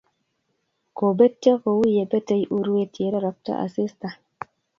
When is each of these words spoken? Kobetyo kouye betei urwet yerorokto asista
Kobetyo 0.97 1.53
kouye 1.63 2.01
betei 2.11 2.43
urwet 2.57 2.93
yerorokto 3.01 3.51
asista 3.65 4.09